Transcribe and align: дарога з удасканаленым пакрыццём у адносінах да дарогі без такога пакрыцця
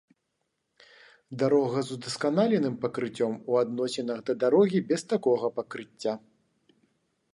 дарога 1.43 1.79
з 1.89 1.97
удасканаленым 1.97 2.79
пакрыццём 2.85 3.33
у 3.53 3.59
адносінах 3.63 4.17
да 4.31 4.37
дарогі 4.43 4.85
без 4.93 5.01
такога 5.15 5.53
пакрыцця 5.61 6.13